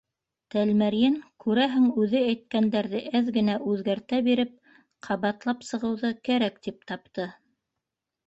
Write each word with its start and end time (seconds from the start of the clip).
Тәлмәрйен, 0.53 1.17
күрәһең, 1.43 1.83
үҙе 2.03 2.21
әйткәндәрҙе 2.29 3.01
әҙ 3.19 3.29
генә 3.35 3.57
үҙгәртә 3.73 4.21
биреп, 4.29 4.57
ҡабатлап 5.09 5.61
сығыуҙы 5.67 6.13
кәрәк 6.31 6.57
тип 6.69 6.81
тапты. 6.93 7.29